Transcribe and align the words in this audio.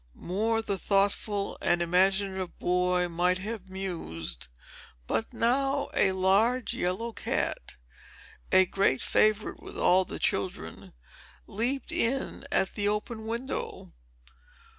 More 0.15 0.63
the 0.63 0.79
thoughtful 0.79 1.59
and 1.61 1.79
imaginative 1.79 2.57
boy 2.57 3.07
might 3.07 3.37
have 3.37 3.69
mused; 3.69 4.47
but 5.05 5.31
now 5.31 5.89
a 5.93 6.13
large 6.13 6.73
yellow 6.73 7.11
cat, 7.13 7.75
a 8.51 8.65
great 8.65 8.99
favorite 8.99 9.61
with 9.61 9.77
all 9.77 10.03
the 10.03 10.17
children, 10.17 10.93
leaped 11.45 11.91
in 11.91 12.45
at 12.51 12.73
the 12.73 12.87
open 12.87 13.27
window. 13.27 13.93